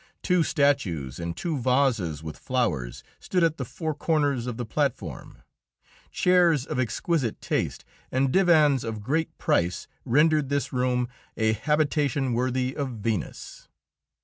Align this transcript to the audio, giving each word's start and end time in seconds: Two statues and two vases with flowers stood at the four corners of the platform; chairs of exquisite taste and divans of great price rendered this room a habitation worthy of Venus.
Two 0.23 0.41
statues 0.41 1.19
and 1.19 1.37
two 1.37 1.59
vases 1.59 2.23
with 2.23 2.35
flowers 2.35 3.03
stood 3.19 3.43
at 3.43 3.57
the 3.57 3.63
four 3.65 3.93
corners 3.93 4.47
of 4.47 4.57
the 4.57 4.65
platform; 4.65 5.43
chairs 6.09 6.65
of 6.65 6.79
exquisite 6.79 7.39
taste 7.39 7.85
and 8.11 8.33
divans 8.33 8.83
of 8.83 9.03
great 9.03 9.37
price 9.37 9.87
rendered 10.03 10.49
this 10.49 10.73
room 10.73 11.07
a 11.37 11.51
habitation 11.53 12.33
worthy 12.33 12.75
of 12.75 12.89
Venus. 12.89 13.67